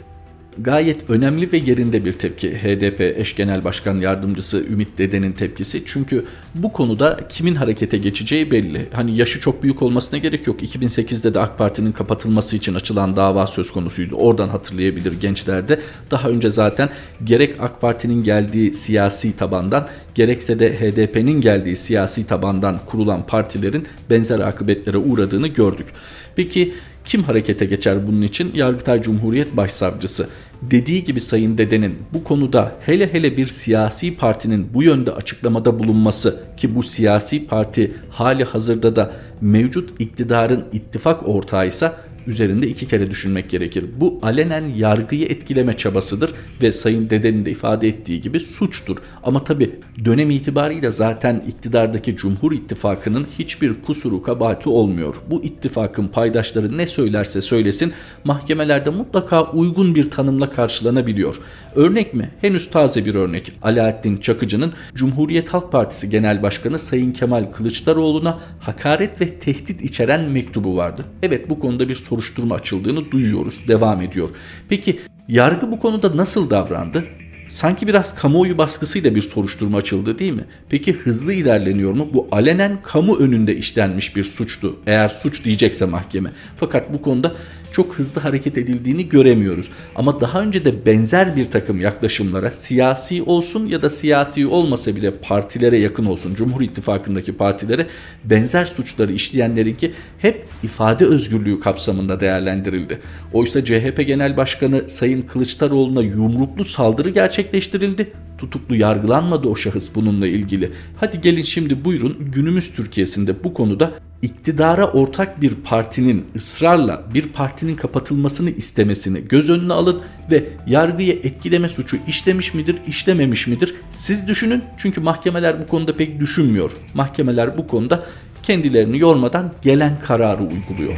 gayet 0.59 1.09
önemli 1.09 1.51
ve 1.51 1.57
yerinde 1.57 2.05
bir 2.05 2.13
tepki 2.13 2.57
HDP 2.57 3.01
eş 3.01 3.35
genel 3.35 3.63
başkan 3.63 3.95
yardımcısı 3.95 4.65
Ümit 4.65 4.97
Dede'nin 4.97 5.31
tepkisi. 5.31 5.83
Çünkü 5.85 6.25
bu 6.55 6.73
konuda 6.73 7.19
kimin 7.29 7.55
harekete 7.55 7.97
geçeceği 7.97 8.51
belli. 8.51 8.89
Hani 8.93 9.17
yaşı 9.17 9.39
çok 9.39 9.63
büyük 9.63 9.81
olmasına 9.81 10.19
gerek 10.19 10.47
yok. 10.47 10.63
2008'de 10.63 11.33
de 11.33 11.39
AK 11.39 11.57
Parti'nin 11.57 11.91
kapatılması 11.91 12.55
için 12.55 12.75
açılan 12.75 13.15
dava 13.15 13.47
söz 13.47 13.71
konusuydu. 13.71 14.15
Oradan 14.15 14.49
hatırlayabilir 14.49 15.21
gençlerde. 15.21 15.79
Daha 16.11 16.29
önce 16.29 16.49
zaten 16.49 16.89
gerek 17.23 17.55
AK 17.59 17.81
Parti'nin 17.81 18.23
geldiği 18.23 18.73
siyasi 18.73 19.37
tabandan 19.37 19.87
gerekse 20.15 20.59
de 20.59 20.73
HDP'nin 20.79 21.41
geldiği 21.41 21.75
siyasi 21.75 22.27
tabandan 22.27 22.79
kurulan 22.85 23.25
partilerin 23.25 23.87
benzer 24.09 24.39
akıbetlere 24.39 24.97
uğradığını 24.97 25.47
gördük. 25.47 25.87
Peki 26.35 26.73
kim 27.07 27.23
harekete 27.23 27.65
geçer 27.65 28.07
bunun 28.07 28.21
için? 28.21 28.51
Yargıtay 28.53 29.01
Cumhuriyet 29.01 29.57
Başsavcısı. 29.57 30.27
Dediği 30.61 31.03
gibi 31.03 31.21
Sayın 31.21 31.57
Dede'nin 31.57 31.95
bu 32.13 32.23
konuda 32.23 32.71
hele 32.85 33.13
hele 33.13 33.37
bir 33.37 33.47
siyasi 33.47 34.15
partinin 34.15 34.73
bu 34.73 34.83
yönde 34.83 35.11
açıklamada 35.11 35.79
bulunması 35.79 36.43
ki 36.57 36.75
bu 36.75 36.83
siyasi 36.83 37.47
parti 37.47 37.91
hali 38.09 38.43
hazırda 38.43 38.95
da 38.95 39.11
mevcut 39.41 40.01
iktidarın 40.01 40.65
ittifak 40.73 41.27
ortağıysa 41.27 41.95
üzerinde 42.27 42.67
iki 42.67 42.87
kere 42.87 43.11
düşünmek 43.11 43.49
gerekir. 43.49 43.85
Bu 43.99 44.19
alenen 44.21 44.65
yargıyı 44.77 45.25
etkileme 45.25 45.77
çabasıdır 45.77 46.33
ve 46.61 46.71
Sayın 46.71 47.09
Dede'nin 47.09 47.45
de 47.45 47.51
ifade 47.51 47.87
ettiği 47.87 48.21
gibi 48.21 48.39
suçtur. 48.39 48.97
Ama 49.23 49.43
tabi 49.43 49.79
dönem 50.05 50.31
itibariyle 50.31 50.91
zaten 50.91 51.43
iktidardaki 51.47 52.15
Cumhur 52.15 52.51
İttifakı'nın 52.51 53.27
hiçbir 53.39 53.73
kusuru 53.81 54.21
kabahati 54.21 54.69
olmuyor. 54.69 55.15
Bu 55.31 55.43
ittifakın 55.43 56.07
paydaşları 56.07 56.77
ne 56.77 56.87
söylerse 56.87 57.41
söylesin 57.41 57.93
mahkemelerde 58.23 58.89
mutlaka 58.89 59.51
uygun 59.51 59.95
bir 59.95 60.11
tanımla 60.11 60.49
karşılanabiliyor. 60.49 61.35
Örnek 61.75 62.13
mi? 62.13 62.29
Henüz 62.41 62.69
taze 62.69 63.05
bir 63.05 63.15
örnek. 63.15 63.51
Alaaddin 63.61 64.17
Çakıcı'nın 64.17 64.73
Cumhuriyet 64.95 65.49
Halk 65.49 65.71
Partisi 65.71 66.09
Genel 66.09 66.43
Başkanı 66.43 66.79
Sayın 66.79 67.11
Kemal 67.11 67.51
Kılıçdaroğlu'na 67.51 68.39
hakaret 68.59 69.21
ve 69.21 69.39
tehdit 69.39 69.81
içeren 69.81 70.21
mektubu 70.21 70.77
vardı. 70.77 71.05
Evet 71.23 71.49
bu 71.49 71.59
konuda 71.59 71.89
bir 71.89 71.95
soruşturma 72.17 72.55
açıldığını 72.55 73.11
duyuyoruz. 73.11 73.67
Devam 73.67 74.01
ediyor. 74.01 74.29
Peki 74.69 74.99
yargı 75.27 75.71
bu 75.71 75.79
konuda 75.79 76.17
nasıl 76.17 76.49
davrandı? 76.49 77.03
Sanki 77.49 77.87
biraz 77.87 78.15
kamuoyu 78.15 78.57
baskısıyla 78.57 79.15
bir 79.15 79.21
soruşturma 79.21 79.77
açıldı 79.77 80.19
değil 80.19 80.33
mi? 80.33 80.45
Peki 80.69 80.93
hızlı 80.93 81.33
ilerleniyor 81.33 81.93
mu? 81.93 82.09
Bu 82.13 82.27
alenen 82.31 82.81
kamu 82.83 83.17
önünde 83.17 83.55
işlenmiş 83.55 84.15
bir 84.15 84.23
suçtu. 84.23 84.75
Eğer 84.87 85.07
suç 85.07 85.45
diyecekse 85.45 85.85
mahkeme. 85.85 86.31
Fakat 86.57 86.93
bu 86.93 87.01
konuda 87.01 87.35
çok 87.77 87.93
hızlı 87.93 88.21
hareket 88.21 88.57
edildiğini 88.57 89.09
göremiyoruz. 89.09 89.69
Ama 89.95 90.21
daha 90.21 90.41
önce 90.41 90.65
de 90.65 90.85
benzer 90.85 91.35
bir 91.35 91.51
takım 91.51 91.81
yaklaşımlara 91.81 92.51
siyasi 92.51 93.23
olsun 93.23 93.67
ya 93.67 93.81
da 93.81 93.89
siyasi 93.89 94.47
olmasa 94.47 94.95
bile 94.95 95.11
partilere 95.11 95.77
yakın 95.77 96.05
olsun 96.05 96.35
Cumhur 96.35 96.61
İttifakı'ndaki 96.61 97.37
partilere 97.37 97.87
benzer 98.23 98.65
suçları 98.65 99.13
işleyenlerinki 99.13 99.93
hep 100.17 100.45
ifade 100.63 101.05
özgürlüğü 101.05 101.59
kapsamında 101.59 102.19
değerlendirildi. 102.19 102.99
Oysa 103.33 103.65
CHP 103.65 104.03
Genel 104.07 104.37
Başkanı 104.37 104.89
Sayın 104.89 105.21
Kılıçdaroğlu'na 105.21 106.01
yumruklu 106.01 106.65
saldırı 106.65 107.09
gerçekleştirildi 107.09 108.11
tutuklu 108.37 108.75
yargılanmadı 108.75 109.47
o 109.47 109.55
şahıs 109.55 109.95
bununla 109.95 110.27
ilgili. 110.27 110.71
Hadi 110.97 111.21
gelin 111.21 111.41
şimdi 111.41 111.85
buyurun 111.85 112.17
günümüz 112.33 112.73
Türkiye'sinde 112.73 113.43
bu 113.43 113.53
konuda 113.53 113.93
iktidara 114.21 114.91
ortak 114.91 115.41
bir 115.41 115.55
partinin 115.55 116.25
ısrarla 116.35 117.03
bir 117.13 117.27
partinin 117.27 117.75
kapatılmasını 117.75 118.49
istemesini 118.49 119.27
göz 119.27 119.49
önüne 119.49 119.73
alın 119.73 120.01
ve 120.31 120.43
yargıya 120.67 121.13
etkileme 121.13 121.69
suçu 121.69 121.97
işlemiş 122.07 122.53
midir, 122.53 122.75
işlememiş 122.87 123.47
midir? 123.47 123.75
Siz 123.91 124.27
düşünün 124.27 124.63
çünkü 124.77 125.01
mahkemeler 125.01 125.61
bu 125.61 125.67
konuda 125.67 125.93
pek 125.93 126.19
düşünmüyor. 126.19 126.71
Mahkemeler 126.93 127.57
bu 127.57 127.67
konuda 127.67 128.05
kendilerini 128.43 128.99
yormadan 128.99 129.53
gelen 129.61 129.99
kararı 129.99 130.43
uyguluyor. 130.43 130.97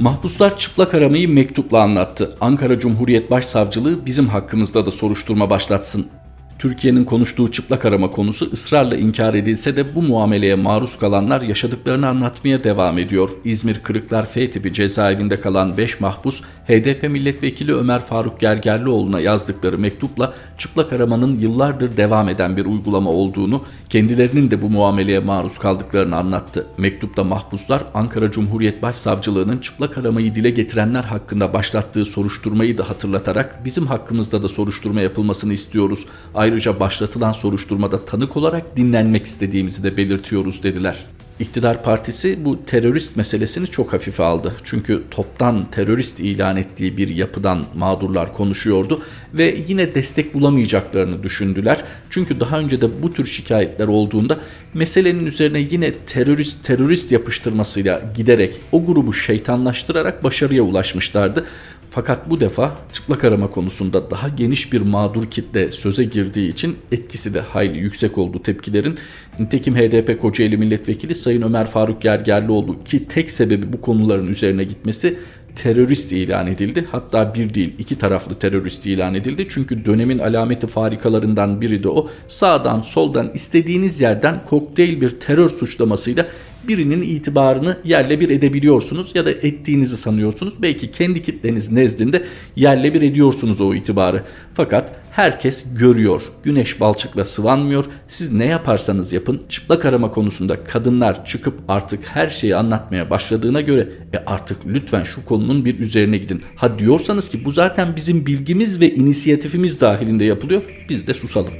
Mahpuslar 0.00 0.58
çıplak 0.58 0.94
aramayı 0.94 1.28
mektupla 1.28 1.82
anlattı. 1.82 2.36
Ankara 2.40 2.78
Cumhuriyet 2.78 3.30
Başsavcılığı 3.30 4.06
bizim 4.06 4.28
hakkımızda 4.28 4.86
da 4.86 4.90
soruşturma 4.90 5.50
başlatsın. 5.50 6.06
Türkiye'nin 6.58 7.04
konuştuğu 7.04 7.50
çıplak 7.52 7.84
arama 7.84 8.10
konusu 8.10 8.50
ısrarla 8.52 8.96
inkar 8.96 9.34
edilse 9.34 9.76
de 9.76 9.94
bu 9.94 10.02
muameleye 10.02 10.54
maruz 10.54 10.98
kalanlar 10.98 11.40
yaşadıklarını 11.40 12.08
anlatmaya 12.08 12.64
devam 12.64 12.98
ediyor. 12.98 13.30
İzmir 13.44 13.80
Kırıklar 13.82 14.26
F 14.26 14.50
tipi 14.50 14.72
cezaevinde 14.72 15.40
kalan 15.40 15.76
5 15.76 16.00
mahpus 16.00 16.40
HDP 16.66 17.02
milletvekili 17.10 17.74
Ömer 17.74 18.00
Faruk 18.00 18.40
Gergerlioğlu'na 18.40 19.20
yazdıkları 19.20 19.78
mektupla 19.78 20.34
çıplak 20.58 20.92
aramanın 20.92 21.36
yıllardır 21.36 21.96
devam 21.96 22.28
eden 22.28 22.56
bir 22.56 22.66
uygulama 22.66 23.10
olduğunu, 23.10 23.64
kendilerinin 23.88 24.50
de 24.50 24.62
bu 24.62 24.70
muameleye 24.70 25.18
maruz 25.18 25.58
kaldıklarını 25.58 26.16
anlattı. 26.16 26.66
Mektupta 26.78 27.24
mahpuslar 27.24 27.84
Ankara 27.94 28.30
Cumhuriyet 28.30 28.82
Başsavcılığı'nın 28.82 29.58
çıplak 29.58 29.98
aramayı 29.98 30.34
dile 30.34 30.50
getirenler 30.50 31.04
hakkında 31.04 31.54
başlattığı 31.54 32.04
soruşturmayı 32.04 32.78
da 32.78 32.90
hatırlatarak 32.90 33.64
bizim 33.64 33.86
hakkımızda 33.86 34.42
da 34.42 34.48
soruşturma 34.48 35.00
yapılmasını 35.00 35.52
istiyoruz. 35.52 36.06
Ayrıca 36.34 36.80
başlatılan 36.80 37.32
soruşturmada 37.32 38.04
tanık 38.04 38.36
olarak 38.36 38.76
dinlenmek 38.76 39.26
istediğimizi 39.26 39.82
de 39.82 39.96
belirtiyoruz 39.96 40.62
dediler. 40.62 41.06
İktidar 41.40 41.82
partisi 41.82 42.44
bu 42.44 42.64
terörist 42.64 43.16
meselesini 43.16 43.66
çok 43.66 43.92
hafife 43.92 44.22
aldı. 44.22 44.54
Çünkü 44.62 45.02
toptan 45.10 45.70
terörist 45.70 46.20
ilan 46.20 46.56
ettiği 46.56 46.96
bir 46.96 47.08
yapıdan 47.08 47.64
mağdurlar 47.74 48.34
konuşuyordu 48.34 49.02
ve 49.34 49.58
yine 49.68 49.94
destek 49.94 50.34
bulamayacaklarını 50.34 51.22
düşündüler. 51.22 51.84
Çünkü 52.10 52.40
daha 52.40 52.58
önce 52.58 52.80
de 52.80 53.02
bu 53.02 53.12
tür 53.12 53.26
şikayetler 53.26 53.88
olduğunda 53.88 54.38
meselenin 54.74 55.26
üzerine 55.26 55.58
yine 55.58 55.92
terörist 55.92 56.64
terörist 56.64 57.12
yapıştırmasıyla 57.12 58.02
giderek 58.16 58.54
o 58.72 58.86
grubu 58.86 59.12
şeytanlaştırarak 59.12 60.24
başarıya 60.24 60.62
ulaşmışlardı. 60.62 61.44
Fakat 61.94 62.30
bu 62.30 62.40
defa 62.40 62.76
çıplak 62.92 63.24
arama 63.24 63.50
konusunda 63.50 64.10
daha 64.10 64.28
geniş 64.28 64.72
bir 64.72 64.80
mağdur 64.80 65.30
kitle 65.30 65.70
söze 65.70 66.04
girdiği 66.04 66.48
için 66.48 66.76
etkisi 66.92 67.34
de 67.34 67.40
hayli 67.40 67.78
yüksek 67.78 68.18
oldu 68.18 68.42
tepkilerin. 68.42 68.98
Nitekim 69.38 69.76
HDP 69.76 70.20
Kocaeli 70.20 70.56
Milletvekili 70.56 71.14
Sayın 71.14 71.42
Ömer 71.42 71.66
Faruk 71.66 72.02
Gergerlioğlu 72.02 72.84
ki 72.84 73.08
tek 73.08 73.30
sebebi 73.30 73.72
bu 73.72 73.80
konuların 73.80 74.26
üzerine 74.26 74.64
gitmesi 74.64 75.18
terörist 75.56 76.12
ilan 76.12 76.46
edildi. 76.46 76.84
Hatta 76.92 77.34
bir 77.34 77.54
değil 77.54 77.74
iki 77.78 77.98
taraflı 77.98 78.34
terörist 78.34 78.86
ilan 78.86 79.14
edildi. 79.14 79.46
Çünkü 79.50 79.84
dönemin 79.84 80.18
alameti 80.18 80.66
farikalarından 80.66 81.60
biri 81.60 81.82
de 81.82 81.88
o. 81.88 82.08
Sağdan 82.28 82.80
soldan 82.80 83.30
istediğiniz 83.34 84.00
yerden 84.00 84.44
kokteyl 84.46 85.00
bir 85.00 85.20
terör 85.20 85.48
suçlamasıyla 85.48 86.26
birinin 86.68 87.02
itibarını 87.02 87.76
yerle 87.84 88.20
bir 88.20 88.30
edebiliyorsunuz 88.30 89.14
ya 89.14 89.26
da 89.26 89.30
ettiğinizi 89.30 89.96
sanıyorsunuz. 89.96 90.54
Belki 90.62 90.90
kendi 90.90 91.22
kitleniz 91.22 91.72
nezdinde 91.72 92.24
yerle 92.56 92.94
bir 92.94 93.02
ediyorsunuz 93.02 93.60
o 93.60 93.74
itibarı. 93.74 94.22
Fakat 94.54 94.92
herkes 95.10 95.74
görüyor. 95.74 96.22
Güneş 96.42 96.80
balçıkla 96.80 97.24
sıvanmıyor. 97.24 97.84
Siz 98.08 98.32
ne 98.32 98.44
yaparsanız 98.44 99.12
yapın 99.12 99.42
çıplak 99.48 99.84
arama 99.84 100.10
konusunda 100.10 100.64
kadınlar 100.64 101.24
çıkıp 101.24 101.54
artık 101.68 102.04
her 102.04 102.28
şeyi 102.28 102.56
anlatmaya 102.56 103.10
başladığına 103.10 103.60
göre 103.60 103.88
e 104.14 104.18
artık 104.26 104.58
lütfen 104.66 105.02
şu 105.02 105.24
konunun 105.24 105.64
bir 105.64 105.78
üzerine 105.78 106.18
gidin. 106.18 106.42
Ha 106.56 106.78
diyorsanız 106.78 107.28
ki 107.28 107.44
bu 107.44 107.50
zaten 107.50 107.96
bizim 107.96 108.26
bilgimiz 108.26 108.80
ve 108.80 108.94
inisiyatifimiz 108.94 109.80
dahilinde 109.80 110.24
yapılıyor. 110.24 110.62
Biz 110.88 111.06
de 111.06 111.14
susalım. 111.14 111.52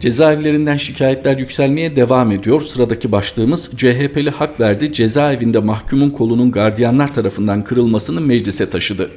Cezaevlerinden 0.00 0.76
şikayetler 0.76 1.38
yükselmeye 1.38 1.96
devam 1.96 2.32
ediyor. 2.32 2.60
Sıradaki 2.60 3.12
başlığımız 3.12 3.70
CHP'li 3.76 4.30
hak 4.30 4.60
verdi. 4.60 4.92
Cezaevinde 4.92 5.58
mahkumun 5.58 6.10
kolunun 6.10 6.52
gardiyanlar 6.52 7.14
tarafından 7.14 7.64
kırılmasını 7.64 8.20
meclise 8.20 8.70
taşıdı. 8.70 9.10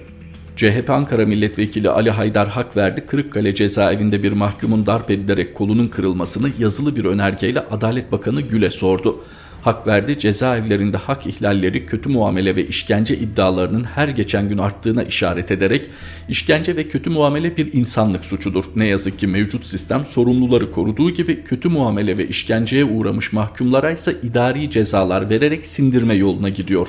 CHP 0.56 0.90
Ankara 0.90 1.26
Milletvekili 1.26 1.90
Ali 1.90 2.10
Haydar 2.10 2.48
hak 2.48 2.78
verdi. 2.78 3.06
Kırıkkale 3.06 3.56
cezaevinde 3.56 4.24
bir 4.24 4.32
mahkumun 4.32 4.86
darp 4.86 5.12
edilerek 5.12 5.56
kolunun 5.56 5.88
kırılmasını 5.88 6.52
yazılı 6.60 6.96
bir 6.96 7.06
önergeyle 7.06 7.60
Adalet 7.60 8.12
Bakanı 8.12 8.42
Gül'e 8.42 8.70
sordu 8.70 9.24
hak 9.62 9.88
verdi. 9.88 10.20
Cezaevlerinde 10.20 10.98
hak 10.98 11.28
ihlalleri, 11.28 11.86
kötü 11.86 12.10
muamele 12.10 12.56
ve 12.56 12.68
işkence 12.68 13.18
iddialarının 13.18 13.84
her 13.84 14.08
geçen 14.08 14.50
gün 14.50 14.58
arttığına 14.58 15.04
işaret 15.04 15.52
ederek 15.52 15.90
işkence 16.30 16.76
ve 16.76 16.88
kötü 16.88 17.10
muamele 17.10 17.58
bir 17.58 17.74
insanlık 17.74 18.26
suçudur. 18.26 18.66
Ne 18.76 18.88
yazık 18.88 19.20
ki 19.20 19.28
mevcut 19.28 19.66
sistem 19.66 20.06
sorumluları 20.06 20.72
koruduğu 20.72 21.12
gibi 21.12 21.44
kötü 21.44 21.70
muamele 21.70 22.18
ve 22.18 22.28
işkenceye 22.28 22.86
uğramış 22.86 23.34
mahkumlara 23.34 23.92
ise 23.92 24.16
idari 24.24 24.70
cezalar 24.70 25.30
vererek 25.30 25.66
sindirme 25.66 26.14
yoluna 26.14 26.50
gidiyor. 26.50 26.88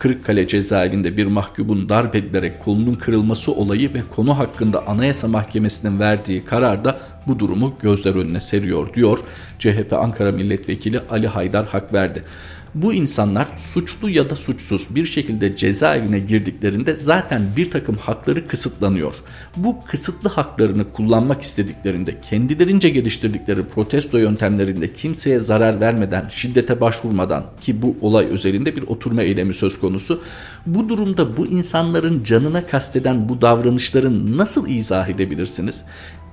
Kırıkkale 0.00 0.46
cezaevinde 0.46 1.16
bir 1.16 1.26
mahkumun 1.26 1.88
darp 1.88 2.16
edilerek 2.16 2.60
kolunun 2.60 2.94
kırılması 2.94 3.52
olayı 3.52 3.94
ve 3.94 4.02
konu 4.14 4.38
hakkında 4.38 4.86
Anayasa 4.86 5.28
Mahkemesi'nin 5.28 6.00
verdiği 6.00 6.44
karar 6.44 6.84
da 6.84 7.00
bu 7.26 7.38
durumu 7.38 7.74
gözler 7.82 8.14
önüne 8.14 8.40
seriyor 8.40 8.94
diyor. 8.94 9.18
CHP 9.58 9.92
Ankara 9.92 10.32
Milletvekili 10.32 11.00
Ali 11.10 11.28
Haydar 11.28 11.66
hak 11.66 11.92
verdi. 11.92 12.24
Bu 12.74 12.92
insanlar 12.92 13.48
suçlu 13.56 14.10
ya 14.10 14.30
da 14.30 14.36
suçsuz 14.36 14.94
bir 14.94 15.06
şekilde 15.06 15.56
cezaevine 15.56 16.18
girdiklerinde 16.18 16.94
zaten 16.94 17.42
bir 17.56 17.70
takım 17.70 17.96
hakları 17.96 18.46
kısıtlanıyor. 18.46 19.14
Bu 19.56 19.84
kısıtlı 19.84 20.30
haklarını 20.30 20.92
kullanmak 20.92 21.42
istediklerinde 21.42 22.20
kendilerince 22.20 22.88
geliştirdikleri 22.88 23.64
protesto 23.64 24.18
yöntemlerinde 24.18 24.92
kimseye 24.92 25.38
zarar 25.40 25.80
vermeden, 25.80 26.28
şiddete 26.28 26.80
başvurmadan 26.80 27.44
ki 27.60 27.82
bu 27.82 27.96
olay 28.00 28.26
özelinde 28.26 28.76
bir 28.76 28.82
oturma 28.82 29.22
eylemi 29.22 29.54
söz 29.54 29.80
konusu. 29.80 30.22
Bu 30.66 30.88
durumda 30.88 31.36
bu 31.36 31.46
insanların 31.46 32.24
canına 32.24 32.66
kasteden 32.66 33.28
bu 33.28 33.42
davranışların 33.42 34.38
nasıl 34.38 34.68
izah 34.68 35.08
edebilirsiniz? 35.08 35.84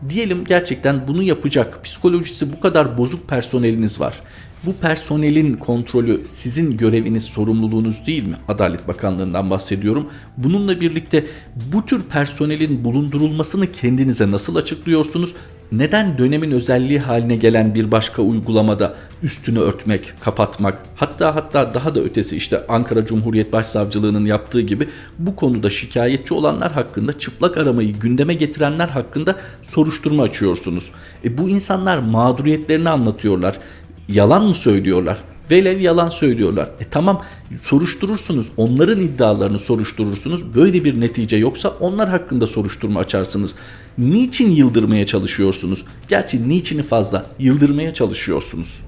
Diyelim 0.09 0.43
gerçekten 0.43 1.07
bunu 1.07 1.23
yapacak 1.23 1.83
psikolojisi 1.83 2.53
bu 2.53 2.59
kadar 2.59 2.97
bozuk 2.97 3.29
personeliniz 3.29 3.99
var. 3.99 4.21
Bu 4.67 4.73
personelin 4.73 5.53
kontrolü 5.53 6.25
sizin 6.25 6.77
göreviniz, 6.77 7.23
sorumluluğunuz 7.23 8.07
değil 8.07 8.23
mi? 8.23 8.35
Adalet 8.47 8.87
Bakanlığı'ndan 8.87 9.49
bahsediyorum. 9.49 10.07
Bununla 10.37 10.81
birlikte 10.81 11.25
bu 11.73 11.85
tür 11.85 12.01
personelin 12.01 12.85
bulundurulmasını 12.85 13.71
kendinize 13.71 14.31
nasıl 14.31 14.55
açıklıyorsunuz? 14.55 15.33
Neden 15.71 16.17
dönemin 16.17 16.51
özelliği 16.51 16.99
haline 16.99 17.35
gelen 17.35 17.75
bir 17.75 17.91
başka 17.91 18.21
uygulamada 18.21 18.95
üstünü 19.23 19.59
örtmek, 19.59 20.13
kapatmak, 20.19 20.81
hatta 20.95 21.35
hatta 21.35 21.73
daha 21.73 21.95
da 21.95 21.99
ötesi 21.99 22.37
işte 22.37 22.67
Ankara 22.67 23.05
Cumhuriyet 23.05 23.53
Başsavcılığı'nın 23.53 24.25
yaptığı 24.25 24.61
gibi 24.61 24.87
bu 25.19 25.35
konuda 25.35 25.69
şikayetçi 25.69 26.33
olanlar 26.33 26.71
hakkında 26.71 27.19
çıplak 27.19 27.57
aramayı 27.57 27.93
gündeme 27.93 28.33
getirenler 28.33 28.87
hakkında 28.87 29.35
soruşturma 29.63 30.23
açıyorsunuz. 30.23 30.91
E 31.23 31.37
bu 31.37 31.49
insanlar 31.49 31.97
mağduriyetlerini 31.97 32.89
anlatıyorlar 32.89 33.59
yalan 34.09 34.43
mı 34.45 34.53
söylüyorlar? 34.53 35.17
Velev 35.51 35.79
yalan 35.79 36.09
söylüyorlar. 36.09 36.69
E 36.79 36.83
tamam 36.91 37.21
soruşturursunuz. 37.61 38.47
Onların 38.57 39.01
iddialarını 39.01 39.59
soruşturursunuz. 39.59 40.55
Böyle 40.55 40.83
bir 40.83 40.99
netice 40.99 41.37
yoksa 41.37 41.69
onlar 41.69 42.09
hakkında 42.09 42.47
soruşturma 42.47 42.99
açarsınız. 42.99 43.55
Niçin 43.97 44.51
yıldırmaya 44.51 45.05
çalışıyorsunuz? 45.05 45.85
Gerçi 46.07 46.49
niçini 46.49 46.83
fazla 46.83 47.25
yıldırmaya 47.39 47.93
çalışıyorsunuz. 47.93 48.79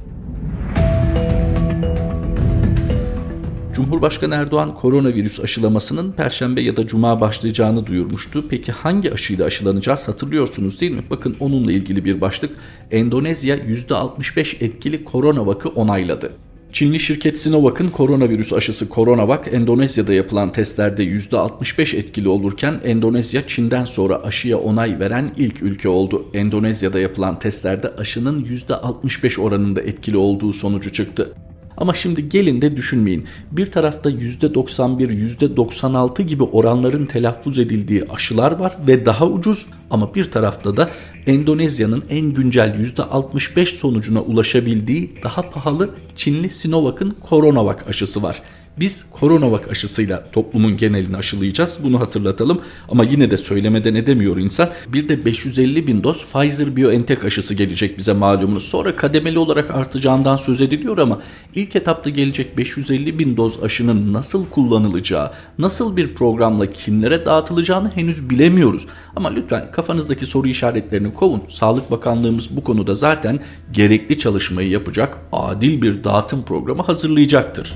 Cumhurbaşkanı 3.80 4.36
Erdoğan 4.36 4.76
koronavirüs 4.76 5.40
aşılamasının 5.40 6.12
perşembe 6.12 6.62
ya 6.62 6.78
da 6.78 6.88
cuma 6.88 7.22
başlayacağını 7.22 7.86
duyurmuştu. 7.88 8.46
Peki 8.50 8.72
hangi 8.72 9.14
aşıyla 9.14 9.46
aşılanacağız 9.46 10.08
hatırlıyorsunuz 10.08 10.82
değil 10.82 10.92
mi? 10.92 11.04
Bakın 11.10 11.36
onunla 11.40 11.72
ilgili 11.72 12.06
bir 12.06 12.22
başlık. 12.22 12.52
Endonezya 12.92 13.58
%65 13.58 14.64
etkili 14.64 15.04
koronavakı 15.04 15.70
onayladı. 15.70 16.32
Çinli 16.72 17.00
şirket 17.00 17.40
Sinovac'ın 17.40 17.90
koronavirüs 17.90 18.54
aşısı 18.54 18.90
CoronaVac 18.90 19.48
Endonezya'da 19.52 20.14
yapılan 20.14 20.52
testlerde 20.52 21.04
%65 21.04 21.98
etkili 21.98 22.30
olurken 22.30 22.80
Endonezya 22.84 23.48
Çin'den 23.48 23.86
sonra 23.86 24.24
aşıya 24.24 24.58
onay 24.58 25.00
veren 25.00 25.32
ilk 25.38 25.62
ülke 25.62 25.90
oldu. 25.90 26.26
Endonezya'da 26.34 27.00
yapılan 27.00 27.40
testlerde 27.40 27.96
aşının 27.98 28.46
%65 28.46 29.42
oranında 29.42 29.82
etkili 29.82 30.18
olduğu 30.18 30.54
sonucu 30.54 30.94
çıktı. 30.94 31.36
Ama 31.80 31.94
şimdi 31.94 32.30
gelin 32.30 32.62
de 32.62 32.78
düşünmeyin. 32.78 33.26
Bir 33.52 33.72
tarafta 33.72 34.12
%91, 34.12 35.12
%96 35.40 36.22
gibi 36.22 36.44
oranların 36.44 37.06
telaffuz 37.06 37.60
edildiği 37.60 38.04
aşılar 38.10 38.52
var 38.52 38.78
ve 38.88 39.06
daha 39.06 39.28
ucuz 39.28 39.68
ama 39.90 40.16
bir 40.16 40.32
tarafta 40.32 40.78
da 40.78 40.90
Endonezya'nın 41.28 42.04
en 42.10 42.34
güncel 42.34 42.76
%65 42.98 43.66
sonucuna 43.66 44.22
ulaşabildiği 44.22 45.12
daha 45.24 45.50
pahalı 45.50 45.90
Çinli 46.16 46.50
Sinovac'ın 46.50 47.16
Coronavac 47.30 47.78
aşısı 47.88 48.24
var. 48.24 48.42
Biz 48.78 49.06
koronavak 49.12 49.72
aşısıyla 49.72 50.24
toplumun 50.32 50.78
genelini 50.78 51.18
aşılayacağız. 51.18 51.80
Bunu 51.84 52.00
hatırlatalım. 52.00 52.62
Ama 52.90 53.04
yine 53.04 53.32
de 53.32 53.38
söylemeden 53.38 53.96
edemiyor 53.96 54.38
insan. 54.38 54.70
Bir 54.88 55.10
de 55.10 55.26
550 55.26 55.88
bin 55.88 56.04
doz 56.04 56.26
Pfizer 56.26 56.76
BioNTech 56.76 57.26
aşısı 57.26 57.54
gelecek 57.54 57.98
bize 57.98 58.14
malumunuz. 58.14 58.64
Sonra 58.64 58.96
kademeli 58.96 59.40
olarak 59.40 59.72
artacağından 59.72 60.36
söz 60.36 60.62
ediliyor 60.62 60.98
ama 60.98 61.20
ilk 61.56 61.76
etapta 61.76 62.10
gelecek 62.10 62.58
550 62.58 63.20
bin 63.20 63.38
doz 63.38 63.64
aşının 63.64 64.14
nasıl 64.14 64.46
kullanılacağı, 64.46 65.32
nasıl 65.58 65.98
bir 65.98 66.16
programla 66.16 66.66
kimlere 66.66 67.26
dağıtılacağını 67.26 67.90
henüz 67.90 68.30
bilemiyoruz. 68.30 68.86
Ama 69.16 69.30
lütfen 69.30 69.72
kafanızdaki 69.72 70.26
soru 70.26 70.48
işaretlerini 70.48 71.14
kovun. 71.14 71.42
Sağlık 71.48 71.92
Bakanlığımız 71.92 72.56
bu 72.56 72.64
konuda 72.64 72.96
zaten 72.96 73.40
gerekli 73.72 74.18
çalışmayı 74.18 74.70
yapacak, 74.70 75.18
adil 75.32 75.82
bir 75.82 76.04
dağıtım 76.04 76.44
programı 76.44 76.82
hazırlayacaktır 76.82 77.76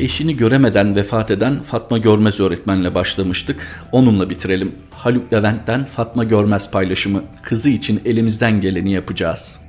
eşini 0.00 0.36
göremeden 0.36 0.96
vefat 0.96 1.30
eden 1.30 1.56
Fatma 1.58 1.98
Görmez 1.98 2.40
öğretmenle 2.40 2.94
başlamıştık. 2.94 3.86
Onunla 3.92 4.30
bitirelim. 4.30 4.72
Haluk 4.90 5.32
Levent'ten 5.32 5.84
Fatma 5.84 6.24
Görmez 6.24 6.70
paylaşımı. 6.70 7.22
Kızı 7.42 7.70
için 7.70 8.02
elimizden 8.04 8.60
geleni 8.60 8.92
yapacağız. 8.92 9.63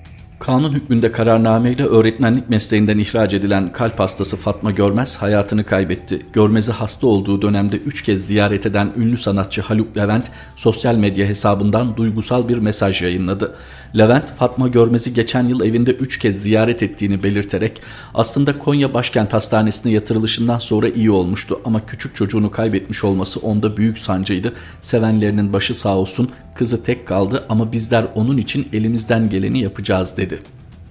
Kanun 0.45 0.73
hükmünde 0.73 1.11
kararnameyle 1.11 1.85
öğretmenlik 1.85 2.49
mesleğinden 2.49 2.97
ihraç 2.97 3.33
edilen 3.33 3.71
kalp 3.71 3.99
hastası 3.99 4.37
Fatma 4.37 4.71
Görmez 4.71 5.17
hayatını 5.17 5.63
kaybetti. 5.63 6.25
Görmez'i 6.33 6.71
hasta 6.71 7.07
olduğu 7.07 7.41
dönemde 7.41 7.77
3 7.77 8.03
kez 8.03 8.27
ziyaret 8.27 8.65
eden 8.65 8.91
ünlü 8.97 9.17
sanatçı 9.17 9.61
Haluk 9.61 9.97
Levent 9.97 10.25
sosyal 10.55 10.95
medya 10.95 11.27
hesabından 11.27 11.97
duygusal 11.97 12.49
bir 12.49 12.57
mesaj 12.57 13.01
yayınladı. 13.01 13.55
Levent, 13.97 14.25
Fatma 14.25 14.67
Görmez'i 14.67 15.13
geçen 15.13 15.43
yıl 15.45 15.61
evinde 15.61 15.91
3 15.91 16.19
kez 16.19 16.43
ziyaret 16.43 16.83
ettiğini 16.83 17.23
belirterek 17.23 17.81
aslında 18.13 18.59
Konya 18.59 18.93
Başkent 18.93 19.33
Hastanesi'ne 19.33 19.91
yatırılışından 19.91 20.57
sonra 20.57 20.89
iyi 20.89 21.11
olmuştu 21.11 21.59
ama 21.65 21.85
küçük 21.85 22.15
çocuğunu 22.15 22.51
kaybetmiş 22.51 23.03
olması 23.03 23.39
onda 23.39 23.77
büyük 23.77 23.99
sancıydı. 23.99 24.53
Sevenlerinin 24.81 25.53
başı 25.53 25.75
sağ 25.75 25.97
olsun 25.97 26.31
kızı 26.55 26.83
tek 26.83 27.07
kaldı 27.07 27.45
ama 27.49 27.71
bizler 27.71 28.05
onun 28.15 28.37
için 28.37 28.67
elimizden 28.73 29.29
geleni 29.29 29.59
yapacağız 29.59 30.17
dedi. 30.17 30.34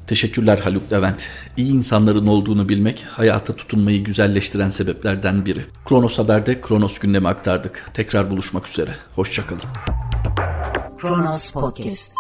Teşekkürler 0.07 0.59
Haluk 0.59 0.93
Levent. 0.93 1.29
İyi 1.57 1.73
insanların 1.73 2.27
olduğunu 2.27 2.69
bilmek 2.69 3.07
hayata 3.11 3.57
tutunmayı 3.57 4.05
güzelleştiren 4.05 4.71
sebeplerden 4.71 5.47
biri. 5.47 5.65
Kronos 5.89 6.19
Haber'de 6.19 6.61
Kronos 6.61 6.99
gündemi 6.99 7.29
aktardık. 7.29 7.91
Tekrar 7.95 8.31
buluşmak 8.31 8.69
üzere. 8.69 8.97
Hoşçakalın. 9.15 9.63
Kronos 10.99 11.51
Podcast 11.51 12.13